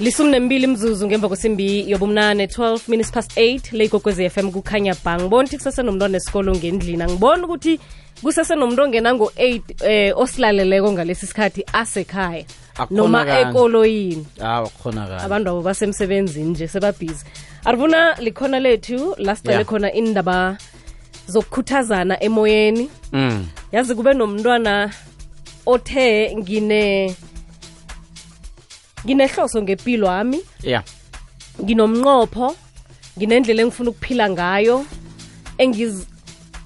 [0.00, 5.16] lisumi nembili mzuzu ngemva kwesimbi yobumnane 12 minutes past 8 le igogwezi FM kukhanya bha
[5.16, 7.02] ngibona ukuthi kusesenomntwana esikolo ngendlini.
[7.02, 7.80] Angibona ukuthi
[8.22, 12.44] kusesenomntu ongena ngo-8 eh osilaleleko ngalesi sikhathi asekhaya
[12.90, 14.26] noma ekoloyini.
[15.24, 17.24] Abantu babo basemsebenzini nje sebabhizi.
[17.64, 19.66] Arivuna likhona lethu la sicale Yeah.
[19.66, 20.56] khona indaba
[21.28, 22.90] zokukhuthazana emoyeni.
[23.12, 23.46] Mm.
[23.72, 24.90] yazi kube nomntwana
[25.66, 27.14] othe ngine
[29.06, 30.82] nginehloso ngempilo yami ya
[31.62, 32.56] nginomnqopho
[33.18, 34.84] nginendlela engifuna ukuphila ngayo
[35.58, 36.06] engiz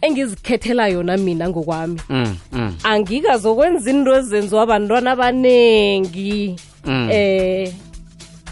[0.00, 2.36] engizikhethela yona mina ngokwami mm.
[2.52, 2.74] mm.
[2.82, 7.08] angikazokwenza into ezenziwa abantwana abaningi Mm.
[7.10, 7.72] eh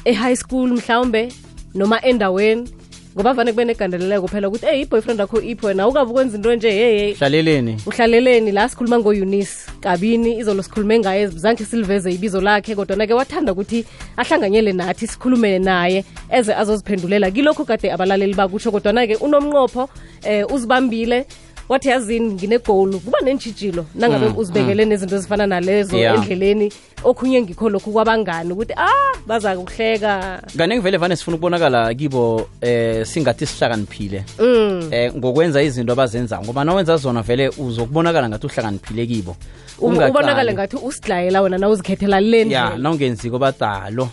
[0.05, 1.33] e-high school mhlawumbe
[1.74, 2.69] noma endaweni
[3.14, 6.70] ngoba vane kube negandeleleko phela ukuthi eyi i-boyfriend akho iphi wena ukabe ukwenza into nje
[6.70, 8.52] hey hlaleleni uhlaleleni.
[8.52, 13.84] La sikhuluma ngo-eunice kabini izolo sikhulume ngaye zange siliveze ibizo lakhe kodwana-ke wathanda ukuthi
[14.16, 17.30] ahlanganyele nathi sikhulume naye eze azoziphendulela.
[17.30, 19.88] Kilokho kade abalaleli bakutsho kodwana-ke unomnqopho
[20.22, 21.27] eh uzibambile
[21.70, 24.88] wathi yazini nginegolu kuba nenjijilo nangabe mm, uzibekele mm.
[24.88, 26.14] nezinto ezifana nalezo Yeah.
[26.14, 26.72] endleleni
[27.04, 30.42] okhunye ngikho lokhu kwabangani ukuthi ah baza kuhleka.
[30.56, 34.24] Kanenge vele vane sifuna ukubonakala kibo eh singathi sihlakaniphile.
[34.38, 34.88] Mm.
[34.91, 39.36] eh ngokwenza izinto abazenzayo ngoba nawenza zona vele uzokubonakala ngathi uhlakaniphile kibo.
[39.78, 44.08] Ubonakale ngathi usidlayela wena nawuzikhethela le ya nawungenziko badalo.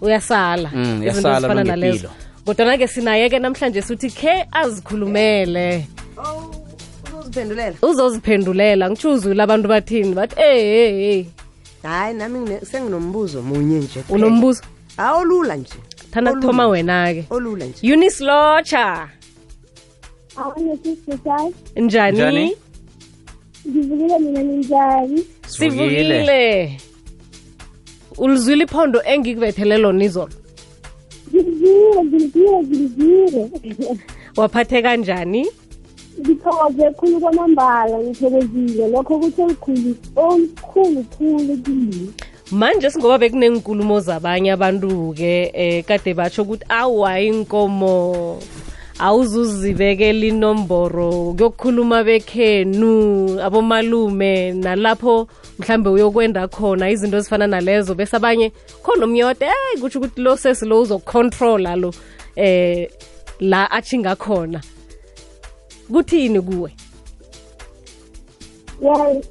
[0.00, 0.70] Uyasala.
[0.74, 2.08] Mm, ezifana nalezo.
[2.44, 5.86] Kodwana-ke sinaye-ke namhlanje sithi khe azikhulumele.
[6.16, 6.61] Uziphendulela
[7.82, 11.24] uzoziphendulela ngitsho uzwile abantu bathini bathi eh hey
[11.82, 14.62] hayi nami senginombuzo munye nje unombuzo?
[14.96, 15.74] Hayi olula nje.
[16.10, 17.24] Thanda kuthoma wena-ke.
[17.30, 17.86] Olula nje.
[17.86, 19.08] Eunice locha
[21.76, 22.56] njani, Njani?
[23.68, 25.26] ngivukile mina ninjani?
[25.46, 26.80] Sivukile.
[28.18, 30.32] Ulizwile iphondo engikubethele lona izolo?
[31.34, 33.50] Ngivile
[34.36, 35.46] waphathe kanjani
[36.20, 38.88] ngithokoze khulu kwamambala ngithokozile.
[38.88, 42.12] Lokho kutho olukhulu olukhulu khulu kimi
[42.52, 48.38] manje singoba bekunenkulumo zabanye abantu-ke eh kade batsho ukuthi awa inkomo
[48.98, 51.32] awuzuzibekela inomboro.
[51.32, 57.94] Kuyokukhuluma bekhenu abomalume nalapho mhlambe uyokwenda khona izinto ezifana nalezo.
[57.94, 61.94] Bese abanye khona umnyote eyi kutsho ukuthi lo sesi lo uzokucontrola lo
[62.36, 62.88] eh
[63.40, 64.60] la achinga khona
[65.92, 66.70] kuthini kuwe?
[68.80, 69.22] Well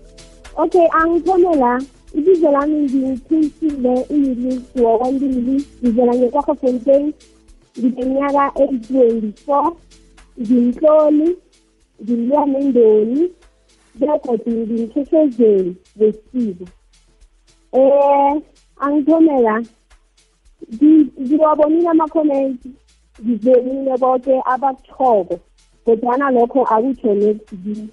[0.58, 1.82] okay angithome la
[2.14, 7.14] ibizo lami ngithinsile iyilisi wakwantili ngivela ngekwakhofontein
[7.80, 9.74] ngineminyaka eyi-twenty-four.
[10.42, 11.38] Ngimhloli
[12.04, 13.30] ngimluya nendoni
[13.96, 16.66] begodwa ngimkhehlezeli wesiko.
[17.74, 18.42] Eh
[18.80, 19.64] angithome la
[20.74, 22.70] Ngi- ngiwabonile amakhomenti
[23.24, 25.40] ngizebile bonke abakuchoko
[25.86, 27.90] kodwana lokho akutsho nekuzini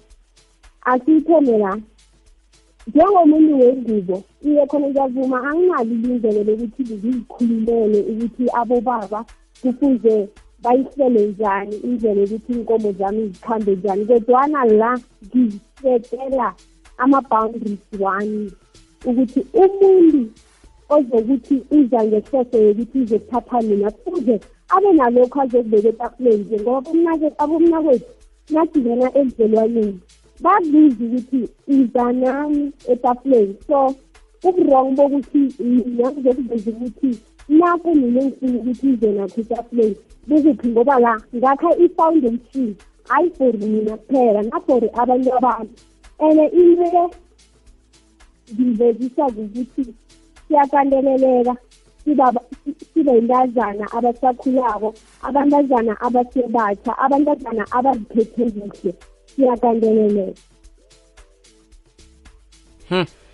[0.91, 1.71] asiyithome la
[2.87, 9.19] njengomuntu wengubo iye khona ngiyavuma anginalo ilindlelo lokuthi ngizikhulumele ukuthi abobaba
[9.61, 10.15] kufuze
[10.63, 14.91] bayihlele njani indlela yokuthi inkomo zami zikhambe njani kodwana la
[15.25, 16.47] ngisetela
[16.97, 18.51] ama-boundaries wami
[19.05, 20.21] ukuthi umuntu
[20.95, 24.35] ozokuthi uza ngehloso yokuthi uzokuthatha mina kuze
[24.75, 28.11] abe nalokho azokubeka etafuleni nje ngoba bomnake- abomnakwethu
[28.53, 29.99] nasingena ebudlelwaneni
[30.43, 33.55] babuza ukuthi uza nami etafuleni.
[33.67, 33.95] So
[34.47, 37.09] uburong bokuthi mina ngizokuveza ukuthi
[37.49, 39.95] nakho mina engifuna ukuthi uze nakho etafuleni
[40.27, 42.75] bukuphi ngoba la ngakha i-foundation
[43.09, 45.75] hayi for mina kuphela na-for abantu abantu.
[46.19, 47.09] And into le
[48.53, 49.83] ngivezisa ukuthi
[50.47, 51.68] siyakandeleleka sibaba- si-
[52.03, 58.93] sibe yintazana abasakhulako abantazana abasebatsha abantazana abaziphethe kuhle.
[59.35, 60.41] Siyakandeleleka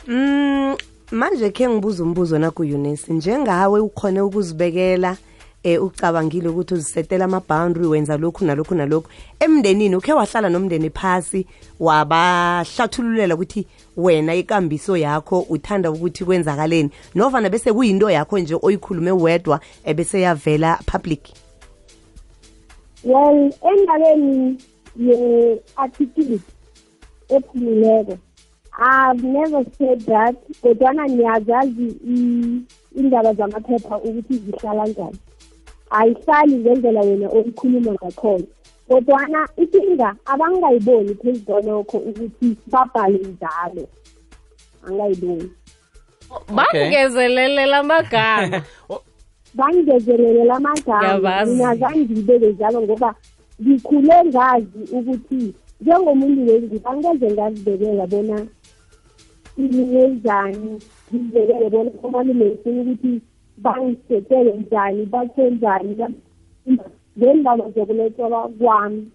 [0.08, 0.75] Mm
[1.12, 5.18] manje ke ngibuza umbuzo na kuUnice njengawe ukhone ukuzibekela
[5.65, 9.09] eh ucabangile ukuthi uzisetela ama-boundary wenza lokhu nalokhu nalokhu.
[9.39, 11.47] Emndenini ukhe wahlala nomndeni phasi
[11.79, 13.67] wabahlathululela ukuthi
[13.97, 16.89] wena ikambiso yakho uthanda ukuthi kwenzakaleni.
[17.15, 21.21] Novana bese kuyinto yakho nje oyikhulume wedwa ebese yavela public.
[23.03, 24.57] Well endabeni
[24.97, 26.39] ye-article
[27.29, 28.17] ephumileko
[28.77, 31.95] i've never said that kodwana niyazazi
[32.95, 35.17] indaba zamaphepha ukuthi zihlala njani.
[35.90, 38.46] Ayihlali ngendlela wena oyikhuluma ngakhona.
[38.88, 43.88] Kodwana ikinga abangayiboni phezu kwalokho ukuthi babhale njalo.
[44.88, 45.50] Angayiboni.
[46.56, 48.62] Bangezelele amagama.
[49.56, 51.02] Bangingezelele amagama.
[51.02, 51.52] Ngiyabazi.
[51.52, 53.16] mina zangibeke njalo ngoba
[53.62, 58.48] ngikhule ngazi ukuthi njengomuntu wengubo angeze ngazibekela bona
[59.58, 60.82] ilinye njani
[61.14, 63.22] ngizibekele bona omalume ngifuna ukuthi
[63.57, 65.98] bangisetele njani bathe njani
[67.18, 69.07] ngendaba zokulethelwa kwami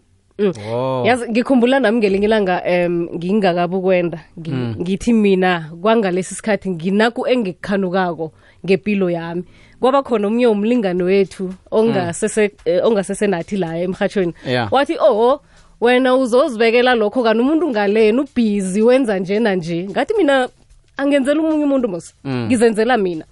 [0.73, 1.03] Oh.
[1.07, 8.33] yazi ngikhumbula nami ngelinye ilanga um ngingakabi ukwenda Ngi- ngithi mina kwangalesi sikhathi nginaku engikukhanukako
[8.65, 9.45] ngempilo yami.
[9.81, 12.51] Kwaba khona omunye umlingane wethu ongasese
[12.85, 14.33] ongasesenathi la emhatshweni
[14.71, 15.41] wathi oh
[15.81, 19.89] wena uzozibekela lokho kanti umuntu ngaleni ubhizi wenza nje nanje.
[19.91, 20.49] Ngathi mina
[20.97, 22.15] angenzela omunye umuntu mos.
[22.27, 23.25] Ngizenzela mina.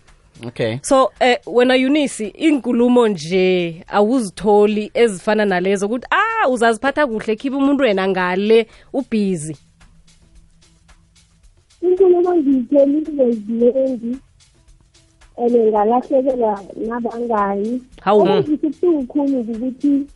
[0.47, 0.79] Okay.
[0.83, 7.83] So eh wena Eunice inkulumo nje awuzitholi ezifana nalezo ukuthi ah uzaziphatha kuhle khiba umuntu
[7.85, 9.57] wena ngale ubhizi.
[11.83, 14.19] Inkulumo ngiyithelile ziningi
[15.39, 17.83] and ngalahlekelwa nabangani.
[18.01, 18.23] Hawu.
[18.23, 20.07] okungisibuhlungu khulu ukuthi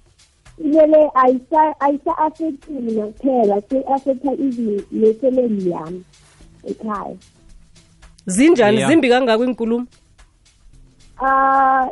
[0.65, 3.63] ilele ayisa-affecti mina kuphela
[4.39, 6.05] even nefamily yami
[6.65, 7.17] ekhaya.
[8.27, 8.87] Zinjani?
[8.87, 9.87] Zimbi kangako inkulumo?
[11.25, 11.89] Ah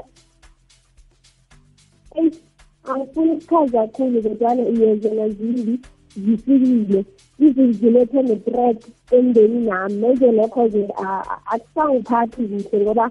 [2.84, 5.80] angifuni ukuchaza kakhulu kodwana iyezela zimbi
[6.16, 7.04] zifikile
[7.38, 8.78] izinzilethe ne-threat
[9.10, 10.88] emndeni nami meze lokho-ke
[11.52, 13.10] akusangiphathi kuhle ngoba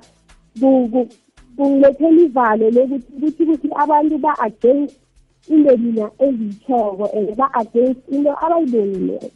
[0.59, 1.09] ku- ku-
[1.57, 4.95] kungilethela ivalo lokuthi kuthi kuthi abantu ba-against
[5.49, 9.29] into mina eziyitshoko and ba-against into abayibonileko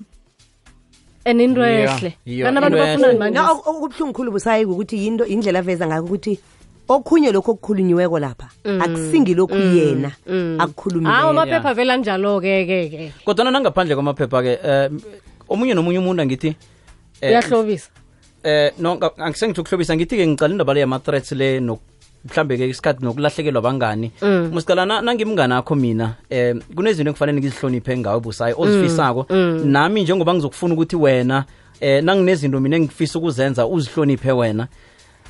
[1.26, 2.14] and into ehle.
[2.26, 6.40] kanti abantu bafunani manje okubuhlungu khulu busayi ukuthi yinto indlela aveza ngako ukuthi
[6.88, 8.48] okhunye lokho okukhulunyiweko lapha.
[8.80, 13.12] Akusingi lokhu yena hawu akukhulumile amaphepha vela njalo-ke ke ke.
[13.26, 15.00] Kodwana nangaphandle kwamaphepha-ke um
[15.50, 16.56] omunye nomunye umuntu angithi
[17.22, 17.90] eh, uyahlobisa.
[18.44, 21.80] eh no angisengithi ukuhlobisa ngithi-ke ngicala indaba le yama-threats le no-
[22.26, 24.12] mhlambe-ke isikhathi nokulahlekelwa bangani.
[24.52, 29.26] Musicala na- nangimngani akho mina um kunezinto engifanele ngizihloniphe ngawe busayi ozifisako.
[29.64, 31.46] Nami njengoba ngizokufuna ukuthi wena
[31.82, 34.68] um nanginezinto mina engifisa ukuzenza uzihloniphe wena.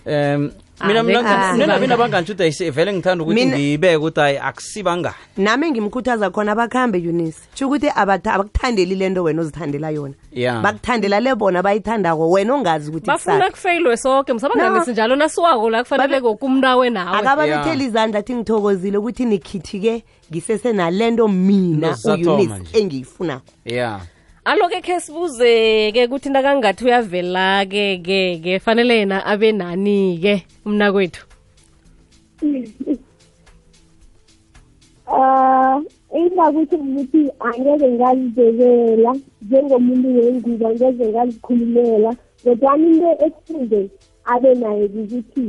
[0.06, 0.52] Um
[0.88, 6.30] mina Ah, mina abangani shuthi ayise- vele ngithanda ukuthi ngiyibeke ukuthi hayi akusibangani nami ngimkhuthaza
[6.30, 7.40] khona bakhambe eunice.
[7.56, 10.14] Tsho ukuthi abakuthandeli le nto wena ozithandela yona.
[10.62, 13.98] Bakuthandela le bona bayithandako wena ongazi ukuthi bafuna kufeyilwe
[14.92, 17.18] njalo nasiwako la kufanele kokumnawe nawe.
[17.18, 23.46] Akababetheli izandla athi ngithokozile ukuthi nikhithike ngisesenale nto mina uunice engiyifunako.
[23.66, 24.00] Ya
[24.46, 31.24] alo-ke khe sibuze-ke ukuthi nakangathi uyavela-ke ke ke fanele yena abe nani-ke umnakwethu?
[35.08, 35.80] Ah,
[36.12, 39.12] engakuthi ukuthi angeke ngazibekela
[39.42, 42.12] njengomuntu wengubo angeze ngazikhulumela
[42.44, 43.82] kodwana into ekufuze
[44.26, 45.46] abe nayo ukuthi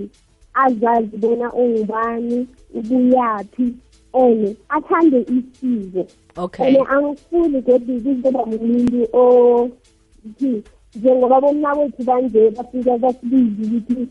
[0.55, 2.47] azazi bona ungubani
[2.79, 3.67] ubuyaphi.
[4.15, 6.07] And athande isiko.
[6.37, 6.77] Okay.
[6.77, 10.63] And angifuni kodwa ukuzoba ngumuntu othi
[10.97, 14.09] njengoba bomnakwethu banje bafika basibizi ukuthi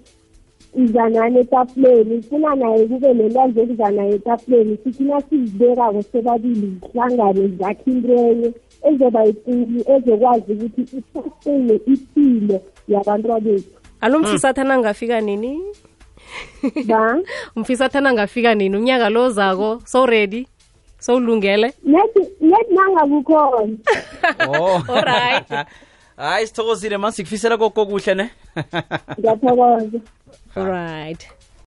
[0.75, 7.91] iza nani etafuleni funa naye kube nelwazi okuza naye etafuleni sithi nasizibekako sebabili zihlangane zakhe
[7.91, 8.53] into enye
[8.83, 15.61] ezoba yikulu ezokwazi ukuthi isastene impilo yabantu bethu alo mfisathana angafika nini?
[16.85, 17.19] Ba?
[17.55, 18.77] Umfisathana angafika nini?
[18.77, 20.47] Unyaka lo zako so ready?
[20.99, 23.77] Sowulungele nethi nethi nangakukhona
[24.59, 24.83] oh.
[24.95, 25.67] Alright.
[26.17, 28.29] hayi sithokozile manje sikufisela kokuhle ne?
[29.19, 29.99] Ngiyathokoza.
[30.55, 31.27] Alright